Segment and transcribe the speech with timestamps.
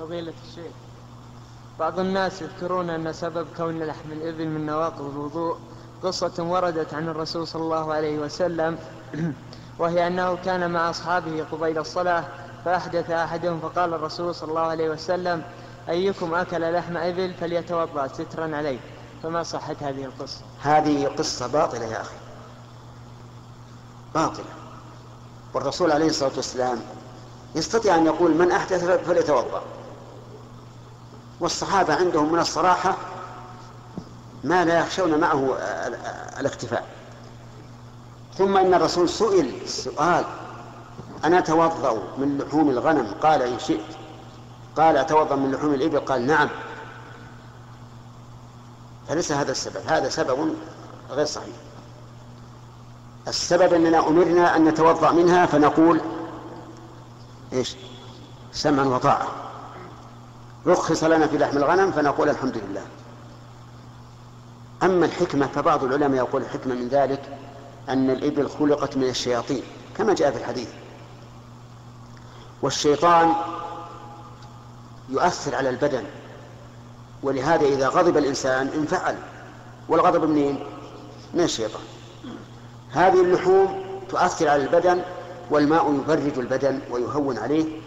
[0.00, 0.72] فضيلة الشيخ
[1.78, 5.56] بعض الناس يذكرون أن سبب كون لحم الإبل من نواقض الوضوء
[6.02, 8.78] قصة وردت عن الرسول صلى الله عليه وسلم
[9.78, 12.24] وهي أنه كان مع أصحابه قبيل الصلاة
[12.64, 15.42] فأحدث أحدهم فقال الرسول صلى الله عليه وسلم
[15.88, 18.78] أيكم أكل لحم إبل فليتوضأ سترا عليه؟
[19.22, 22.16] فما صحة هذه القصة؟ هذه قصة باطلة يا أخي.
[24.14, 24.44] باطلة.
[25.54, 26.80] والرسول عليه الصلاة والسلام
[27.54, 29.62] يستطيع أن يقول من أحدث فليتوضأ.
[31.40, 32.96] والصحابة عندهم من الصراحة
[34.44, 35.56] ما لا يخشون معه
[36.40, 36.86] الاكتفاء.
[38.38, 40.24] ثم إن الرسول سئل سؤال
[41.24, 43.96] أنا أتوضأ من لحوم الغنم؟ قال إن شئت.
[44.76, 46.48] قال أتوضأ من لحوم الإبل؟ قال نعم.
[49.08, 50.54] فليس هذا السبب هذا سبب
[51.10, 51.54] غير صحيح.
[53.28, 56.00] السبب أننا أمرنا أن نتوضأ منها فنقول
[57.52, 57.76] إيش؟
[58.52, 59.28] سمعا وطاعة.
[60.66, 62.82] رخص لنا في لحم الغنم فنقول الحمد لله.
[64.82, 67.38] أما الحكمة فبعض العلماء يقول الحكمة من ذلك
[67.88, 69.62] أن الإبل خلقت من الشياطين
[69.96, 70.68] كما جاء في الحديث.
[72.62, 73.32] والشيطان
[75.08, 76.04] يؤثر على البدن
[77.22, 79.16] ولهذا إذا غضب الإنسان انفعل.
[79.88, 80.58] والغضب منين؟
[81.34, 81.82] من الشيطان.
[82.90, 85.02] هذه اللحوم تؤثر على البدن
[85.50, 87.80] والماء يبرد البدن ويهون عليه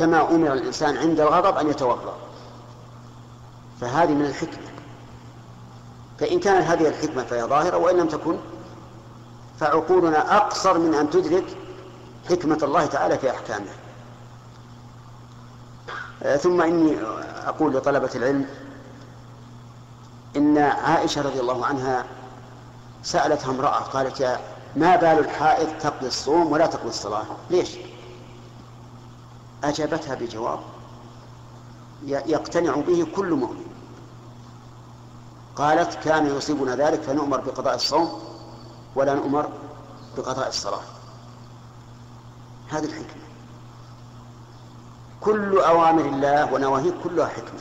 [0.00, 2.14] كما أمر الإنسان عند الغضب أن يتوضأ.
[3.80, 4.70] فهذه من الحكمة.
[6.20, 8.36] فإن كانت هذه الحكمة فهي ظاهرة وإن لم تكن
[9.60, 11.44] فعقولنا أقصر من أن تدرك
[12.30, 13.70] حكمة الله تعالى في أحكامه
[16.22, 16.96] آه، ثم إني
[17.46, 18.46] أقول لطلبة العلم
[20.36, 22.04] إن عائشة رضي الله عنها
[23.02, 24.40] سألتها امرأة قالت يا
[24.76, 27.70] ما بال الحائض تقضي الصوم ولا تقضي الصلاة؟ ليش؟
[29.64, 30.60] أجابتها بجواب
[32.06, 33.66] يقتنع به كل مؤمن.
[35.56, 38.22] قالت كان يصيبنا ذلك فنؤمر بقضاء الصوم
[38.94, 39.48] ولا نؤمر
[40.16, 40.82] بقضاء الصلاة.
[42.70, 43.22] هذه الحكمة.
[45.20, 47.60] كل أوامر الله ونواهيه كلها حكمة.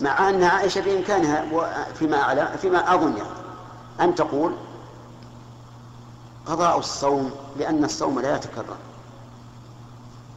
[0.00, 1.44] مع أن عائشة بإمكانها
[1.94, 3.28] فيما أعلى فيما أظن يعني
[4.00, 4.56] أن تقول
[6.46, 8.76] قضاء الصوم لأن الصوم لا يتكرر.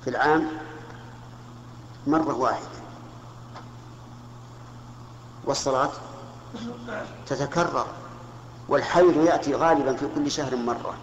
[0.03, 0.47] في العام
[2.07, 2.65] مرة واحدة.
[5.45, 5.89] والصلاة
[7.27, 7.85] تتكرر
[8.69, 10.93] والحيض يأتي غالبا في كل شهر مرة.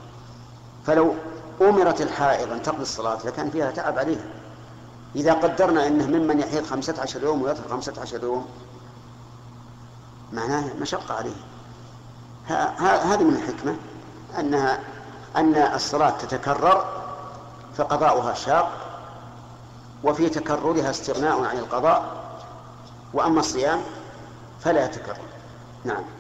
[0.87, 1.15] فلو
[1.61, 4.25] أمرت الحائض أن تقضي الصلاة لكان فيها تعب عليها.
[5.17, 8.47] إذا قدرنا أنه ممن يحيض خمسة عشر يوم ويطهر خمسة عشر يوم
[10.33, 11.37] معناه مشقة عليه.
[13.13, 13.77] هذه من الحكمة
[14.39, 14.81] أنها
[15.37, 16.85] أن الصلاة تتكرر
[17.77, 18.88] فقضاؤها شاق
[20.05, 22.25] وفي تكررها استغناء عن القضاء
[23.15, 23.81] وأما الصيام
[24.61, 25.17] فلا يتكرر.
[25.85, 26.18] نعم.